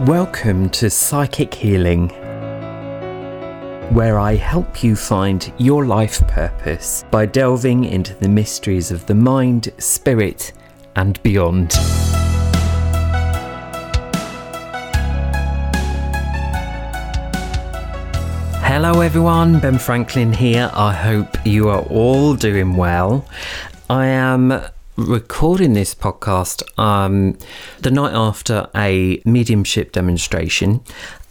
[0.00, 2.10] Welcome to Psychic Healing,
[3.94, 9.14] where I help you find your life purpose by delving into the mysteries of the
[9.14, 10.52] mind, spirit,
[10.96, 11.72] and beyond.
[18.60, 19.60] Hello, everyone.
[19.60, 20.70] Ben Franklin here.
[20.74, 23.24] I hope you are all doing well.
[23.88, 24.60] I am
[24.96, 27.36] recording this podcast um,
[27.80, 30.80] the night after a mediumship demonstration,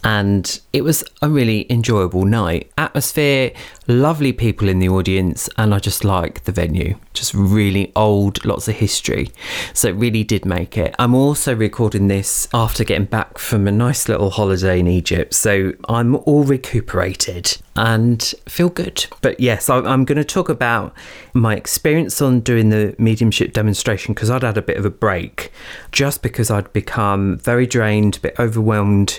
[0.06, 2.70] and it was a really enjoyable night.
[2.78, 3.50] Atmosphere,
[3.88, 6.96] lovely people in the audience, and I just like the venue.
[7.12, 9.32] Just really old, lots of history.
[9.74, 10.94] So it really did make it.
[11.00, 15.72] I'm also recording this after getting back from a nice little holiday in Egypt, so
[15.88, 19.06] I'm all recuperated and feel good.
[19.22, 20.94] But yes, I'm going to talk about
[21.32, 25.52] my experience on doing the mediumship demonstration because I'd had a bit of a break
[25.90, 29.18] just because I'd become very drained, a bit overwhelmed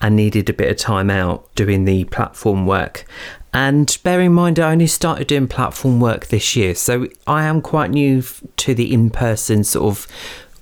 [0.00, 3.04] and needed a bit of time out doing the platform work.
[3.52, 7.62] And bear in mind, I only started doing platform work this year, so I am
[7.62, 8.22] quite new
[8.56, 10.06] to the in person sort of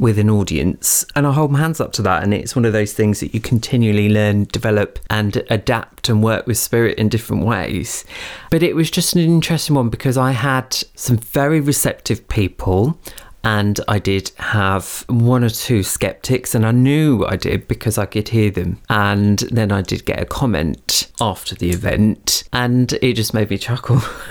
[0.02, 1.06] with an audience.
[1.14, 2.22] And I hold my hands up to that.
[2.24, 6.46] And it's one of those things that you continually learn, develop, and adapt and work
[6.46, 8.04] with spirit in different ways.
[8.50, 12.98] But it was just an interesting one because I had some very receptive people
[13.44, 18.06] and I did have one or two skeptics, and I knew I did because I
[18.06, 18.80] could hear them.
[18.88, 23.58] And then I did get a comment after the event, and it just made me
[23.58, 24.00] chuckle.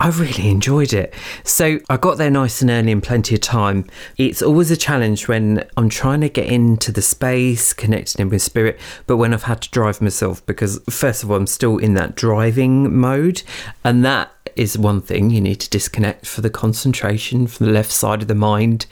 [0.00, 1.14] I really enjoyed it.
[1.44, 3.86] So I got there nice and early and plenty of time.
[4.16, 8.42] It's always a challenge when I'm trying to get into the space, connecting in with
[8.42, 11.94] spirit, but when I've had to drive myself because, first of all, I'm still in
[11.94, 13.42] that driving mode,
[13.84, 17.92] and that is one thing you need to disconnect for the concentration from the left
[17.92, 18.86] side of the mind.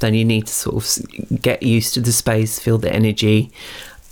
[0.00, 3.52] Then you need to sort of get used to the space, feel the energy,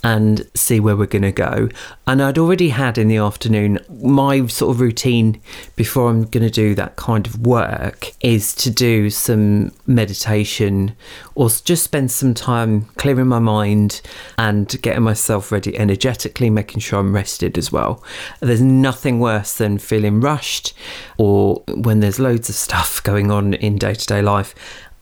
[0.03, 1.69] and see where we're going to go.
[2.05, 5.41] And I'd already had in the afternoon my sort of routine
[5.75, 10.95] before I'm going to do that kind of work is to do some meditation
[11.35, 14.01] or just spend some time clearing my mind
[14.37, 18.03] and getting myself ready energetically, making sure I'm rested as well.
[18.41, 20.73] There's nothing worse than feeling rushed
[21.17, 24.53] or when there's loads of stuff going on in day to day life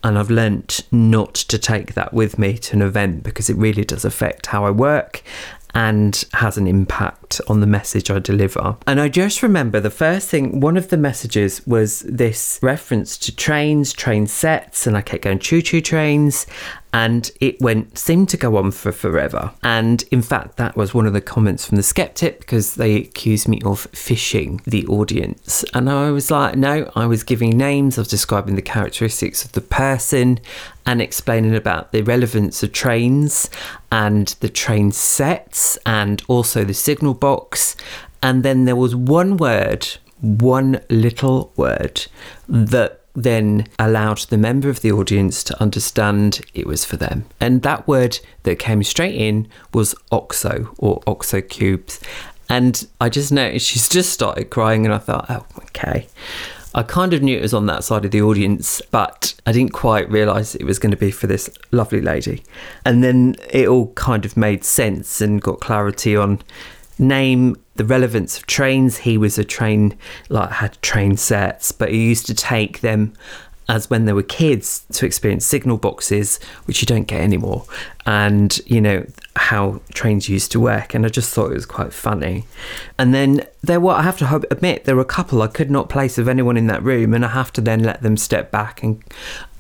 [0.04, 3.86] and I've learnt not to take that with me to an event because it really
[3.86, 5.24] does affect how I work
[5.74, 8.76] and has an impact on the message I deliver.
[8.88, 13.36] And I just remember the first thing, one of the messages was this reference to
[13.36, 16.46] trains, train sets, and I kept going choo choo trains
[16.94, 19.52] and it went seemed to go on for forever.
[19.64, 23.48] And in fact, that was one of the comments from the skeptic because they accused
[23.48, 25.64] me of fishing the audience.
[25.74, 29.54] And I was like, no, I was giving names, I was describing the characteristics of
[29.54, 30.40] the person
[30.86, 33.50] and explaining about the relevance of trains
[33.92, 37.76] and the train sets and also the signal box.
[38.22, 39.88] And then there was one word,
[40.20, 42.06] one little word
[42.48, 47.26] that then allowed the member of the audience to understand it was for them.
[47.40, 52.00] And that word that came straight in was OXO or OXO cubes.
[52.50, 56.08] And I just noticed she's just started crying, and I thought, oh, okay.
[56.74, 59.74] I kind of knew it was on that side of the audience, but I didn't
[59.74, 62.44] quite realise it was going to be for this lovely lady.
[62.86, 66.42] And then it all kind of made sense and got clarity on
[66.98, 68.98] name the relevance of trains.
[68.98, 69.98] He was a train,
[70.30, 73.14] like had train sets, but he used to take them
[73.68, 77.66] as when they were kids to experience signal boxes, which you don't get anymore,
[78.06, 79.04] and you know
[79.36, 80.94] how trains used to work.
[80.94, 82.46] And I just thought it was quite funny.
[82.98, 85.90] And then there were, I have to admit, there were a couple I could not
[85.90, 88.84] place of anyone in that room, and I have to then let them step back
[88.84, 89.02] and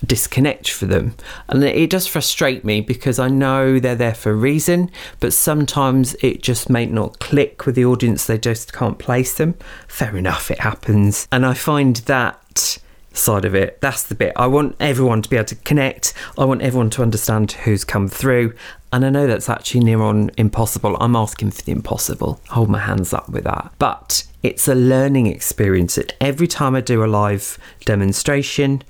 [0.05, 1.15] disconnect for them.
[1.47, 6.15] And it does frustrate me because I know they're there for a reason, but sometimes
[6.15, 9.55] it just may not click with the audience, they just can't place them.
[9.87, 11.27] Fair enough, it happens.
[11.31, 12.79] And I find that
[13.13, 13.79] side of it.
[13.81, 14.33] That's the bit.
[14.35, 16.13] I want everyone to be able to connect.
[16.37, 18.53] I want everyone to understand who's come through.
[18.93, 20.97] And I know that's actually near on impossible.
[20.99, 22.41] I'm asking for the impossible.
[22.49, 23.71] Hold my hands up with that.
[23.79, 25.97] But it's a learning experience.
[26.19, 28.83] Every time I do a live demonstration,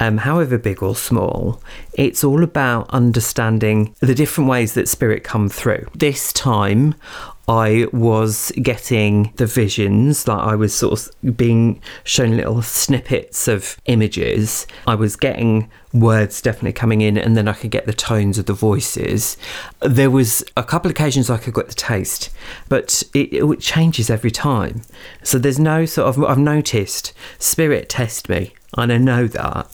[0.00, 1.60] um, however big or small,
[1.92, 5.86] it's all about understanding the different ways that spirit come through.
[5.94, 6.94] This time,
[7.48, 13.78] I was getting the visions, like I was sort of being shown little snippets of
[13.86, 14.66] images.
[14.86, 18.46] I was getting words definitely coming in, and then I could get the tones of
[18.46, 19.36] the voices.
[19.80, 22.30] There was a couple occasions I could get the taste,
[22.68, 24.82] but it, it changes every time.
[25.22, 29.70] So there's no sort of I've noticed spirit test me and I know that.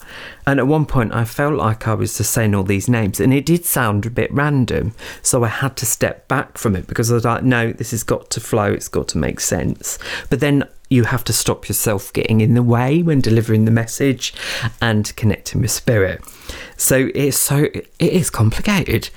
[0.47, 3.33] And at one point, I felt like I was just saying all these names, and
[3.33, 4.93] it did sound a bit random.
[5.21, 8.03] So I had to step back from it because I was like, no, this has
[8.03, 9.99] got to flow, it's got to make sense.
[10.29, 14.33] But then you have to stop yourself getting in the way when delivering the message
[14.81, 16.23] and connecting with spirit.
[16.77, 19.09] So it's so it is complicated.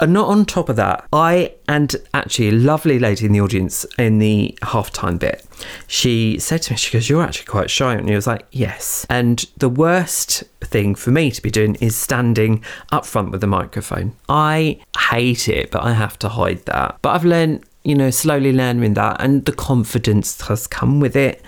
[0.00, 3.86] And not on top of that, I and actually a lovely lady in the audience
[3.96, 5.46] in the halftime bit,
[5.86, 7.94] she said to me, she goes, You're actually quite shy.
[7.94, 9.06] And I was like, Yes.
[9.08, 13.46] And the worst thing for me to be doing is standing up front with the
[13.46, 14.16] microphone.
[14.28, 16.98] I hate it, but I have to hide that.
[17.02, 21.42] But I've learned you know, slowly learning that, and the confidence has come with it.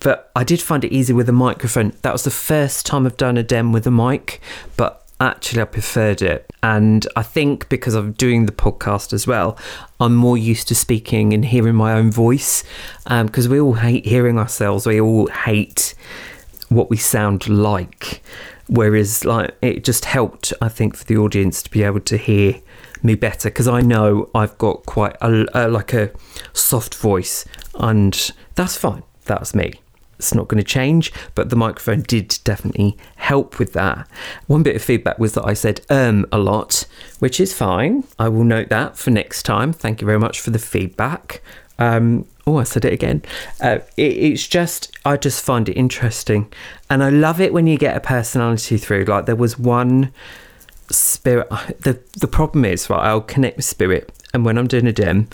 [0.00, 1.92] But I did find it easy with a microphone.
[2.02, 4.40] That was the first time I've done a dem with a mic,
[4.76, 6.50] but actually I preferred it.
[6.62, 9.56] And I think because I'm doing the podcast as well,
[10.00, 12.64] I'm more used to speaking and hearing my own voice.
[13.04, 15.94] Because um, we all hate hearing ourselves, we all hate
[16.68, 18.22] what we sound like.
[18.66, 22.60] Whereas, like, it just helped, I think, for the audience to be able to hear
[23.04, 26.10] me better because I know I've got quite a, a, like a
[26.52, 27.44] soft voice,
[27.74, 29.02] and that's fine.
[29.24, 29.74] That's me.
[30.18, 34.08] It's not going to change, but the microphone did definitely help with that.
[34.46, 36.86] One bit of feedback was that I said um a lot,
[37.18, 38.04] which is fine.
[38.20, 39.72] I will note that for next time.
[39.72, 41.42] Thank you very much for the feedback.
[41.78, 43.22] Um, oh, I said it again.
[43.60, 46.52] Uh, it, it's just, I just find it interesting.
[46.88, 49.04] And I love it when you get a personality through.
[49.04, 50.12] Like, there was one
[50.92, 51.48] spirit.
[51.80, 53.04] The the problem is right.
[53.04, 55.28] I'll connect with spirit, and when I'm doing a dem,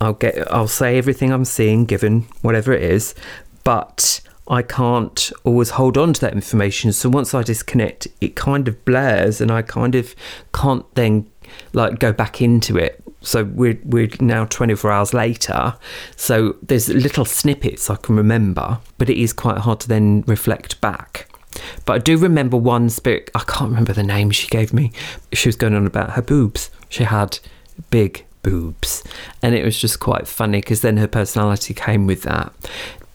[0.00, 3.14] I'll get I'll say everything I'm seeing, given whatever it is,
[3.64, 6.92] but I can't always hold on to that information.
[6.92, 10.14] So once I disconnect, it kind of blurs, and I kind of
[10.52, 11.30] can't then
[11.72, 13.02] like go back into it.
[13.20, 15.74] So we're we're now 24 hours later.
[16.16, 20.80] So there's little snippets I can remember, but it is quite hard to then reflect
[20.80, 21.28] back.
[21.84, 24.92] But I do remember one spirit, I can't remember the name she gave me.
[25.32, 26.70] She was going on about her boobs.
[26.88, 27.38] She had
[27.90, 29.02] big boobs.
[29.42, 32.52] And it was just quite funny because then her personality came with that.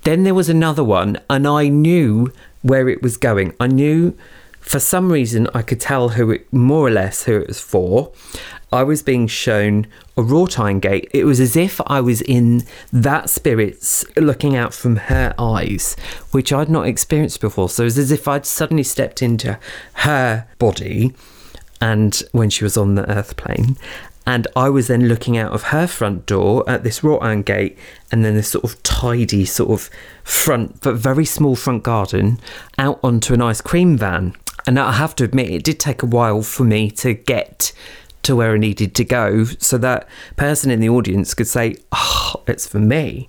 [0.03, 2.31] Then there was another one, and I knew
[2.61, 3.53] where it was going.
[3.59, 4.17] I knew
[4.59, 8.11] for some reason I could tell who it more or less who it was for.
[8.71, 9.87] I was being shown
[10.17, 11.09] a wrought iron gate.
[11.13, 15.95] It was as if I was in that spirit's looking out from her eyes,
[16.31, 17.69] which I'd not experienced before.
[17.69, 19.57] So it was as if I'd suddenly stepped into
[19.93, 21.13] her body
[21.79, 23.77] and when she was on the earth plane.
[24.25, 27.77] And I was then looking out of her front door at this wrought iron gate
[28.11, 29.89] and then this sort of tidy sort of
[30.21, 32.37] front but very small front garden
[32.77, 34.35] out onto an ice cream van.
[34.65, 37.71] And I have to admit, it did take a while for me to get
[38.27, 42.43] to where I needed to go so that person in the audience could say, Oh,
[42.45, 43.27] it's for me.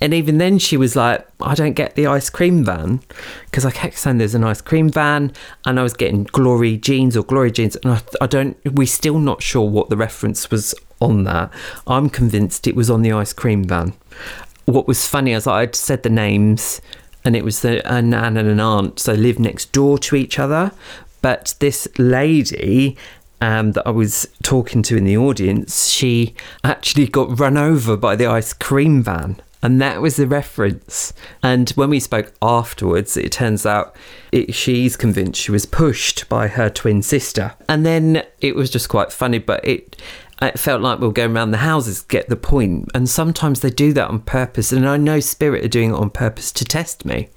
[0.00, 3.00] And even then, she was like, I don't get the ice cream van
[3.46, 5.32] because I kept saying there's an ice cream van
[5.64, 7.74] and I was getting glory jeans or glory jeans.
[7.76, 11.50] And I, I don't, we're still not sure what the reference was on that.
[11.86, 13.92] I'm convinced it was on the ice cream van.
[14.66, 16.80] What was funny is I'd said the names
[17.24, 20.38] and it was the, a nan and an aunt, so live next door to each
[20.38, 20.70] other.
[21.20, 22.96] But this lady
[23.40, 28.16] um, that I was talking to in the audience, she actually got run over by
[28.16, 29.40] the ice cream van.
[29.60, 31.12] And that was the reference.
[31.42, 33.96] And when we spoke afterwards, it turns out
[34.30, 37.54] it, she's convinced she was pushed by her twin sister.
[37.68, 40.00] And then it was just quite funny, but it
[40.40, 42.48] it felt like we were going around the houses get the point.
[42.48, 45.94] point and sometimes they do that on purpose and i know spirit are doing it
[45.94, 47.28] on purpose to test me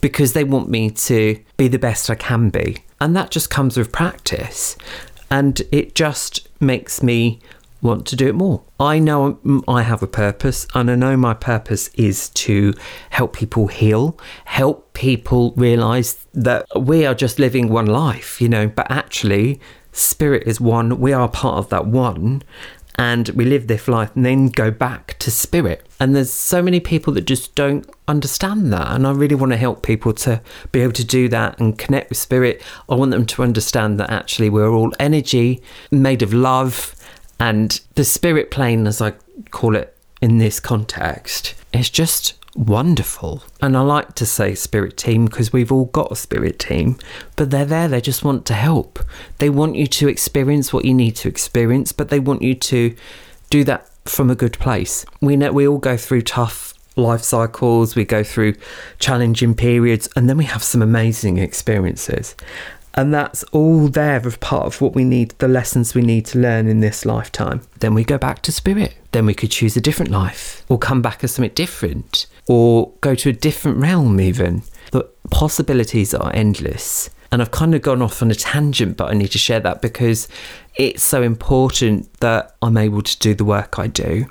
[0.00, 3.76] because they want me to be the best i can be and that just comes
[3.76, 4.76] with practice
[5.34, 7.40] and it just makes me
[7.82, 8.62] want to do it more.
[8.78, 12.72] I know I have a purpose, and I know my purpose is to
[13.10, 18.68] help people heal, help people realize that we are just living one life, you know,
[18.68, 19.60] but actually,
[19.90, 22.44] spirit is one, we are part of that one,
[22.96, 25.84] and we live this life and then go back to spirit.
[25.98, 28.92] And there's so many people that just don't understand that.
[28.92, 32.10] And I really want to help people to be able to do that and connect
[32.10, 32.62] with spirit.
[32.88, 36.94] I want them to understand that actually we're all energy made of love.
[37.40, 39.14] And the spirit plane, as I
[39.50, 43.42] call it in this context, is just wonderful.
[43.60, 46.98] And I like to say spirit team because we've all got a spirit team,
[47.36, 48.98] but they're there, they just want to help.
[49.38, 52.94] They want you to experience what you need to experience, but they want you to
[53.50, 55.04] do that from a good place.
[55.20, 58.54] We know we all go through tough life cycles, we go through
[58.98, 62.36] challenging periods, and then we have some amazing experiences.
[62.94, 66.38] And that's all there as part of what we need, the lessons we need to
[66.38, 67.62] learn in this lifetime.
[67.80, 68.94] Then we go back to spirit.
[69.12, 73.14] Then we could choose a different life or come back as something different or go
[73.16, 74.62] to a different realm, even.
[74.92, 77.10] The possibilities are endless.
[77.32, 79.82] And I've kind of gone off on a tangent, but I need to share that
[79.82, 80.28] because
[80.76, 84.26] it's so important that I'm able to do the work I do.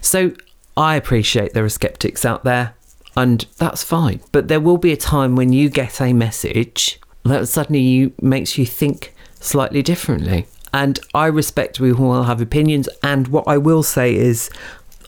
[0.00, 0.32] So
[0.76, 2.74] I appreciate there are skeptics out there,
[3.16, 4.20] and that's fine.
[4.32, 8.58] But there will be a time when you get a message that suddenly you, makes
[8.58, 10.46] you think slightly differently.
[10.72, 12.88] And I respect we all have opinions.
[13.02, 14.50] And what I will say is,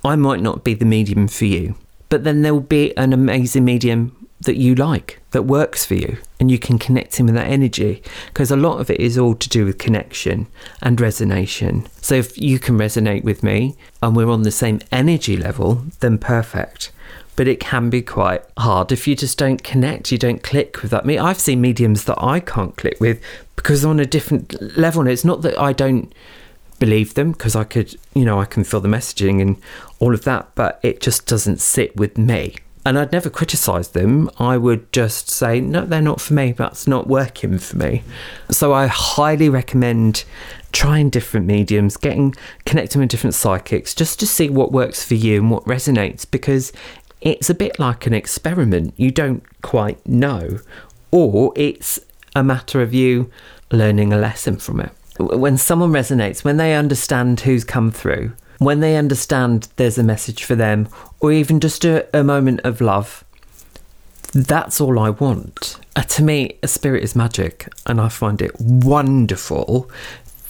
[0.05, 1.75] I might not be the medium for you,
[2.09, 6.17] but then there will be an amazing medium that you like, that works for you,
[6.39, 8.03] and you can connect in with that energy.
[8.29, 10.47] Because a lot of it is all to do with connection
[10.81, 11.87] and resonation.
[12.03, 16.17] So if you can resonate with me and we're on the same energy level, then
[16.17, 16.91] perfect
[17.41, 20.91] but it can be quite hard if you just don't connect, you don't click with
[20.91, 21.07] that.
[21.07, 23.19] Mean, I've seen mediums that I can't click with
[23.57, 25.01] because on a different level.
[25.01, 26.15] And it's not that I don't
[26.79, 29.57] believe them because I could, you know, I can feel the messaging and
[30.01, 32.57] all of that, but it just doesn't sit with me.
[32.85, 34.29] And I'd never criticize them.
[34.39, 36.53] I would just say, no, they're not for me.
[36.53, 38.03] That's not working for me.
[38.51, 40.25] So I highly recommend
[40.73, 42.35] trying different mediums, getting
[42.67, 46.73] connecting with different psychics just to see what works for you and what resonates because
[47.21, 48.95] it's a bit like an experiment.
[48.97, 50.59] You don't quite know,
[51.11, 52.01] or it's
[52.35, 53.31] a matter of you
[53.71, 54.93] learning a lesson from it.
[55.19, 60.45] When someone resonates, when they understand who's come through, when they understand there's a message
[60.45, 60.89] for them,
[61.21, 63.25] or even just a, a moment of love,
[64.33, 65.79] that's all I want.
[65.97, 69.91] Uh, to me, a spirit is magic, and I find it wonderful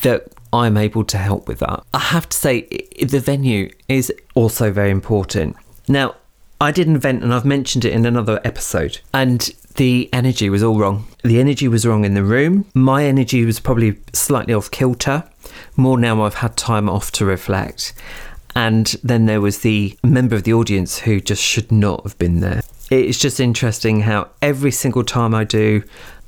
[0.02, 1.82] that I'm able to help with that.
[1.94, 2.62] I have to say,
[3.00, 5.56] the venue is also very important.
[5.88, 6.14] Now,
[6.62, 9.40] I did an event and I've mentioned it in another episode, and
[9.76, 11.06] the energy was all wrong.
[11.24, 12.66] The energy was wrong in the room.
[12.74, 15.24] My energy was probably slightly off kilter.
[15.76, 17.94] More now I've had time off to reflect.
[18.54, 22.40] And then there was the member of the audience who just should not have been
[22.40, 22.60] there.
[22.90, 25.82] It's just interesting how every single time I do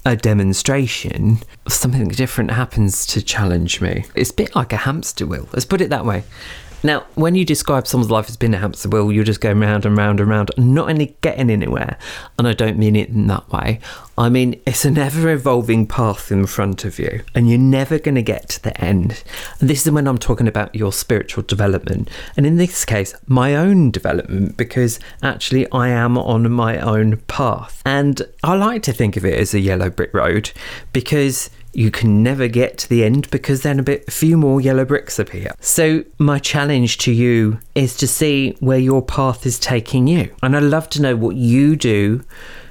[0.07, 4.05] a demonstration, something different happens to challenge me.
[4.15, 6.25] It's a bit like a hamster wheel, let's put it that way.
[6.83, 9.87] Now, when you describe someone's life as being a hamster wheel, you're just going round
[9.87, 11.97] and round and round, not only getting anywhere.
[12.39, 13.79] And I don't mean it in that way.
[14.19, 18.23] I mean it's an ever-evolving path in front of you, and you're never going to
[18.23, 19.23] get to the end.
[19.59, 23.55] And this is when I'm talking about your spiritual development, and in this case, my
[23.55, 29.17] own development, because actually I am on my own path, and I like to think
[29.17, 30.51] of it as a yellow brick road,
[30.93, 34.61] because you can never get to the end because then a bit a few more
[34.61, 35.55] yellow bricks appear.
[35.61, 40.35] So my challenge to you is to see where your path is taking you.
[40.43, 42.25] And I'd love to know what you do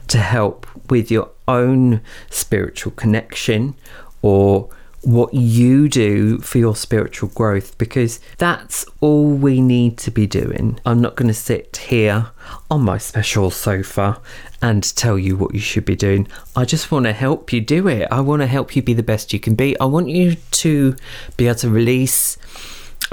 [0.10, 3.76] to help with your own spiritual connection
[4.22, 4.70] or
[5.04, 10.80] what you do for your spiritual growth because that's all we need to be doing.
[10.86, 12.28] I'm not going to sit here
[12.70, 14.22] on my special sofa
[14.62, 16.28] and tell you what you should be doing.
[16.56, 18.08] I just want to help you do it.
[18.12, 19.80] I want to help you be the best you can be.
[19.80, 20.96] I want you to
[21.38, 22.38] be able to release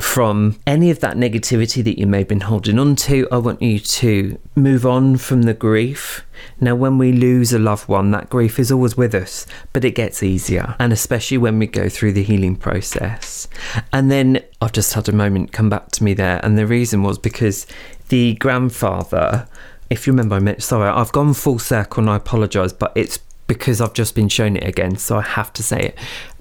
[0.00, 3.26] from any of that negativity that you may have been holding on to.
[3.32, 6.24] I want you to move on from the grief.
[6.60, 9.96] Now, when we lose a loved one, that grief is always with us, but it
[9.96, 13.48] gets easier, and especially when we go through the healing process.
[13.92, 17.02] And then I've just had a moment come back to me there, and the reason
[17.02, 17.66] was because
[18.08, 19.48] the grandfather,
[19.90, 23.18] if you remember, I meant, sorry, I've gone full circle and I apologise, but it's
[23.46, 25.98] because I've just been shown it again, so I have to say it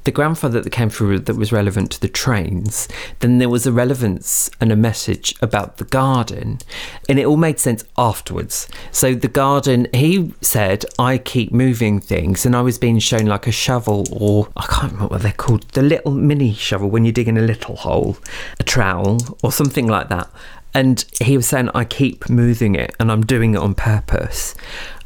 [0.08, 2.88] the grandfather that came through that was relevant to the trains,
[3.20, 6.60] then there was a relevance and a message about the garden.
[7.10, 8.70] And it all made sense afterwards.
[8.90, 12.46] So the garden, he said, I keep moving things.
[12.46, 15.68] And I was being shown like a shovel or I can't remember what they're called,
[15.72, 18.18] the little mini shovel when you dig in a little hole,
[18.62, 20.30] a trowel or something like that.
[20.74, 24.54] And he was saying, I keep moving it and I'm doing it on purpose.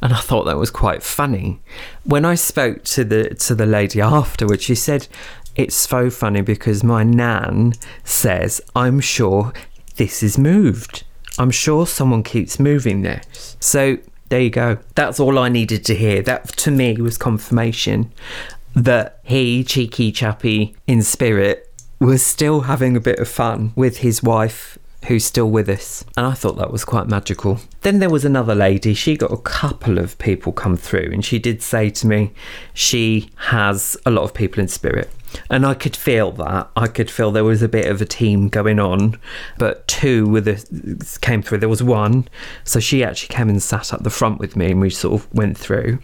[0.01, 1.61] And I thought that was quite funny.
[2.03, 5.07] When I spoke to the to the lady afterwards, she said,
[5.55, 9.53] It's so funny because my nan says, I'm sure
[9.95, 11.03] this is moved.
[11.37, 13.55] I'm sure someone keeps moving this.
[13.59, 13.97] So
[14.29, 14.77] there you go.
[14.95, 16.21] That's all I needed to hear.
[16.21, 18.11] That to me was confirmation
[18.75, 24.23] that he, cheeky chappy in spirit, was still having a bit of fun with his
[24.23, 24.77] wife
[25.07, 26.05] who's still with us.
[26.15, 27.59] And I thought that was quite magical.
[27.81, 31.39] Then there was another lady, she got a couple of people come through, and she
[31.39, 32.31] did say to me
[32.73, 35.09] she has a lot of people in spirit.
[35.49, 36.69] And I could feel that.
[36.75, 39.19] I could feel there was a bit of a team going on,
[39.57, 41.59] but two with the came through.
[41.59, 42.27] There was one,
[42.63, 45.33] so she actually came and sat up the front with me, and we sort of
[45.33, 45.99] went through.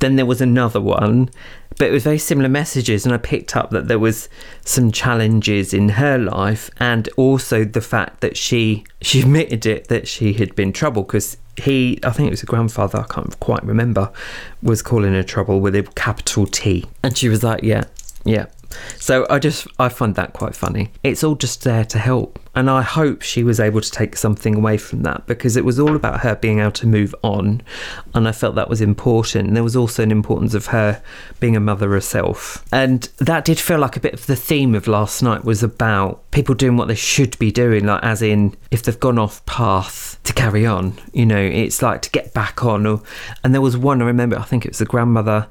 [0.00, 1.30] Then there was another one,
[1.78, 4.28] but it was very similar messages, and I picked up that there was
[4.64, 10.08] some challenges in her life, and also the fact that she she admitted it that
[10.08, 13.64] she had been trouble because he, I think it was a grandfather, I can't quite
[13.64, 14.10] remember,
[14.62, 17.84] was calling her trouble with a capital T, and she was like, yeah,
[18.24, 18.46] yeah,
[18.98, 20.90] so I just I find that quite funny.
[21.02, 22.38] It's all just there to help.
[22.56, 25.80] And I hope she was able to take something away from that because it was
[25.80, 27.62] all about her being able to move on.
[28.14, 29.48] And I felt that was important.
[29.48, 31.02] And there was also an importance of her
[31.40, 32.64] being a mother herself.
[32.72, 36.30] And that did feel like a bit of the theme of last night was about
[36.30, 40.20] people doing what they should be doing, like as in if they've gone off path
[40.22, 42.86] to carry on, you know, it's like to get back on.
[42.86, 43.02] Or,
[43.42, 45.48] and there was one I remember, I think it was the grandmother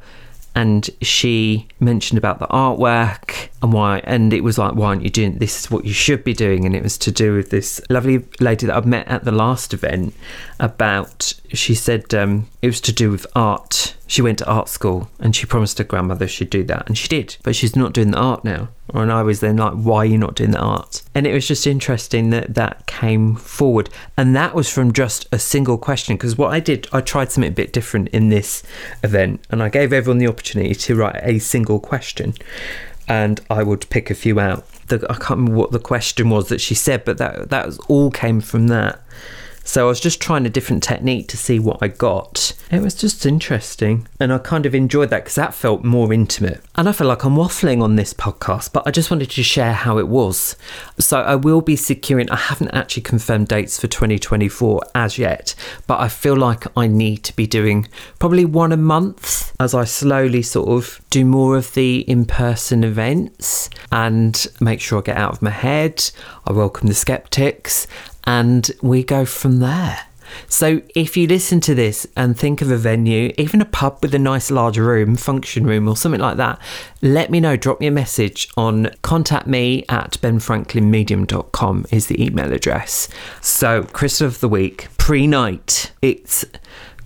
[0.56, 5.10] and she mentioned about the artwork and why and it was like why aren't you
[5.10, 6.66] doing this is what you should be doing?
[6.66, 9.74] And it was to do with this lovely lady that i've met at the last
[9.74, 10.14] event
[10.60, 13.96] about she said um, it was to do with art.
[14.06, 17.08] She went to art school and she promised her grandmother she'd do that and she
[17.08, 18.68] did but she's not doing the art now.
[18.94, 21.02] And i was then like why are you not doing the art?
[21.16, 23.90] And it was just interesting that that came forward.
[24.18, 27.52] And that was from just a single question because what i did i tried something
[27.52, 28.62] a bit different in this
[29.04, 32.34] event and i gave everyone the opportunity to write a single question
[33.08, 34.68] and i would pick a few out.
[34.88, 37.80] The, i can't remember what the question was that she said but that that was,
[37.88, 39.00] all came from that
[39.64, 42.54] so I was just trying a different technique to see what I got.
[42.70, 44.08] It was just interesting.
[44.20, 46.62] And I kind of enjoyed that because that felt more intimate.
[46.76, 49.74] And I feel like I'm waffling on this podcast, but I just wanted to share
[49.74, 50.56] how it was.
[51.00, 55.56] So I will be securing, I haven't actually confirmed dates for 2024 as yet,
[55.88, 57.88] but I feel like I need to be doing
[58.20, 62.84] probably one a month as I slowly sort of do more of the in person
[62.84, 66.10] events and make sure I get out of my head.
[66.46, 67.88] I welcome the skeptics
[68.26, 70.00] and we go from there.
[70.48, 74.16] So, if you listen to this and think of a venue, even a pub with
[74.16, 76.60] a nice large room, function room, or something like that,
[77.02, 77.56] let me know.
[77.56, 83.10] Drop me a message on contact me at benfranklinmedium.com is the email address.
[83.42, 85.92] So, Crystal of the Week, prehnite.
[86.02, 86.46] It's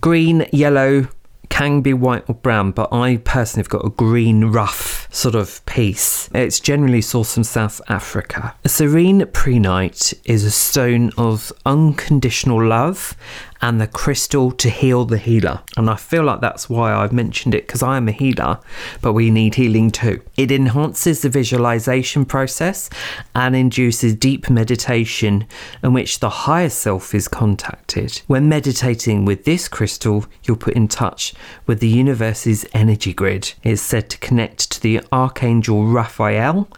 [0.00, 1.08] green, yellow,
[1.48, 5.64] can be white or brown, but I personally have got a green rough sort of
[5.66, 6.28] piece.
[6.34, 8.54] It's generally sourced from South Africa.
[8.64, 13.16] A serene prehnite is a stone of unconditional love
[13.60, 15.60] and the crystal to heal the healer.
[15.76, 18.60] And I feel like that's why I've mentioned it because I am a healer,
[19.00, 20.22] but we need healing too.
[20.36, 22.88] It enhances the visualization process
[23.34, 25.46] and induces deep meditation
[25.82, 28.22] in which the higher self is contacted.
[28.26, 31.34] When meditating with this crystal, you'll put in touch
[31.66, 33.54] with the universe's energy grid.
[33.62, 36.68] It is said to connect to the archangel Raphael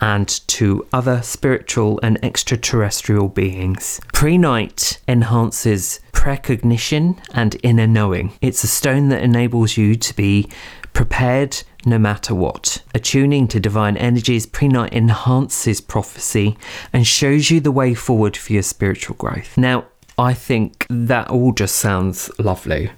[0.00, 4.00] and to other spiritual and extraterrestrial beings.
[4.12, 8.32] Prehnite enhances precognition and inner knowing.
[8.40, 10.48] It's a stone that enables you to be
[10.92, 12.82] prepared no matter what.
[12.94, 16.56] Attuning to divine energies, prehnite enhances prophecy
[16.92, 19.58] and shows you the way forward for your spiritual growth.
[19.58, 22.92] Now, I think that all just sounds lovely,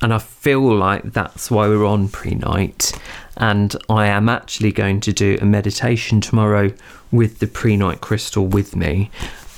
[0.00, 2.98] and I feel like that's why we're on prehnite
[3.36, 6.72] and I am actually going to do a meditation tomorrow
[7.10, 9.10] with the prehnite crystal with me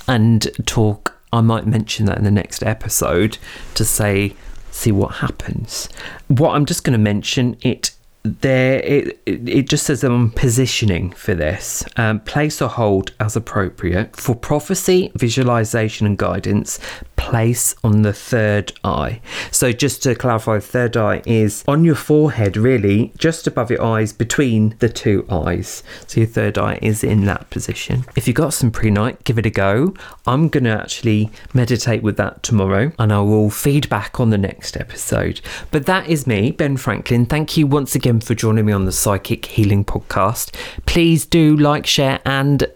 [0.06, 1.16] and talk.
[1.32, 3.38] I might mention that in the next episode
[3.74, 4.34] to say,
[4.70, 5.88] see what happens.
[6.28, 7.90] What I'm just going to mention it
[8.24, 14.16] there it, it just says I'm positioning for this um, place or hold as appropriate
[14.16, 16.80] for prophecy visualization and guidance
[17.16, 19.20] place on the third eye.
[19.50, 24.12] So just to clarify third eye is on your forehead really just above your eyes
[24.12, 25.82] between the two eyes.
[26.06, 28.04] So your third eye is in that position.
[28.16, 29.94] If you've got some prehnite, give it a go.
[30.26, 34.76] I'm going to actually meditate with that tomorrow and I will feedback on the next
[34.76, 35.40] episode.
[35.70, 37.26] But that is me Ben Franklin.
[37.26, 40.54] Thank you once for joining me on the Psychic Healing Podcast.
[40.86, 42.66] Please do like, share, and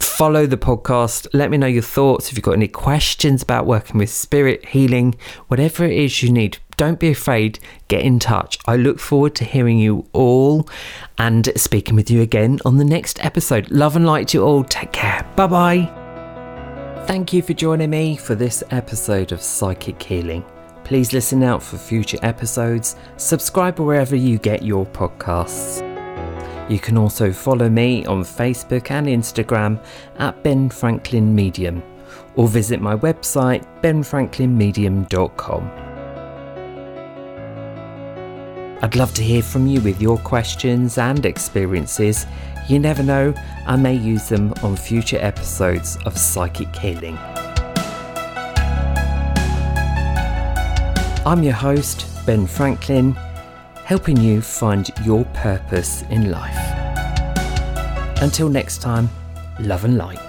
[0.00, 1.26] follow the podcast.
[1.32, 5.14] Let me know your thoughts if you've got any questions about working with spirit healing,
[5.48, 6.58] whatever it is you need.
[6.76, 8.58] Don't be afraid, get in touch.
[8.66, 10.68] I look forward to hearing you all
[11.18, 13.70] and speaking with you again on the next episode.
[13.70, 14.64] Love and light to you all.
[14.64, 15.28] Take care.
[15.36, 17.04] Bye bye.
[17.06, 20.44] Thank you for joining me for this episode of Psychic Healing.
[20.88, 25.84] Please listen out for future episodes, subscribe wherever you get your podcasts.
[26.70, 29.84] You can also follow me on Facebook and Instagram
[30.18, 31.82] at Ben Franklin Medium
[32.36, 35.70] or visit my website benfranklinmedium.com.
[38.80, 42.26] I'd love to hear from you with your questions and experiences.
[42.66, 43.34] You never know,
[43.66, 47.18] I may use them on future episodes of Psychic Healing.
[51.28, 53.12] I'm your host, Ben Franklin,
[53.84, 56.56] helping you find your purpose in life.
[58.22, 59.10] Until next time,
[59.60, 60.27] love and light.